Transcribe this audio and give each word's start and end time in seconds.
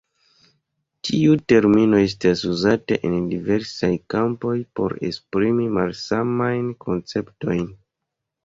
Tiu 1.09 1.35
termino 1.51 1.99
estas 2.05 2.41
uzata 2.53 2.97
en 3.09 3.13
diversaj 3.33 3.91
kampoj 4.15 4.57
por 4.81 4.97
esprimi 5.11 5.69
malsamajn 5.77 6.65
konceptojn. 6.87 7.71